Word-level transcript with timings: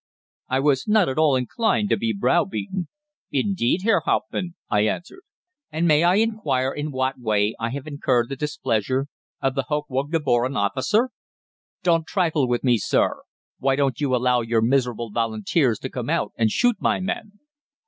"I 0.49 0.59
was 0.61 0.87
not 0.87 1.09
at 1.09 1.19
all 1.19 1.35
inclined 1.35 1.89
to 1.89 1.95
be 1.95 2.11
browbeated. 2.11 2.87
"'Indeed, 3.31 3.81
Herr 3.83 4.01
Hauptman?' 4.03 4.55
I 4.67 4.87
answered. 4.87 5.21
'And 5.71 5.87
may 5.87 6.01
I 6.03 6.15
inquire 6.15 6.71
in 6.73 6.89
what 6.89 7.19
way 7.19 7.53
I 7.59 7.69
have 7.69 7.85
incurred 7.85 8.27
the 8.29 8.35
displeasure 8.35 9.05
of 9.43 9.53
the 9.53 9.65
Hochwohlgeboren 9.69 10.57
officer?' 10.57 11.11
"'Don't 11.83 12.07
trifle 12.07 12.47
with 12.47 12.63
me, 12.63 12.79
sir. 12.79 13.21
Why 13.59 13.75
do 13.75 13.91
you 13.97 14.15
allow 14.15 14.41
your 14.41 14.63
miserable 14.63 15.11
Volunteers 15.11 15.77
to 15.81 15.89
come 15.91 16.09
out 16.09 16.31
and 16.35 16.49
shoot 16.49 16.77
my 16.79 16.99
men?' 16.99 17.33